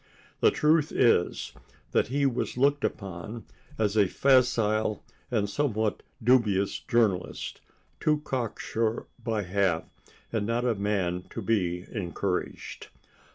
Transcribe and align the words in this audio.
The 0.39 0.49
truth 0.49 0.91
is 0.91 1.51
that 1.91 2.07
he 2.07 2.25
was 2.25 2.57
looked 2.57 2.83
upon 2.83 3.45
as 3.77 3.95
a 3.95 4.07
facile 4.07 5.03
and 5.29 5.47
somewhat 5.47 6.01
dubious 6.23 6.79
journalist, 6.79 7.61
too 7.99 8.21
cocksure 8.21 9.05
by 9.23 9.43
half, 9.43 9.83
and 10.33 10.47
not 10.47 10.65
a 10.65 10.73
man 10.73 11.25
to 11.29 11.41
be 11.43 11.85
encouraged. 11.91 12.87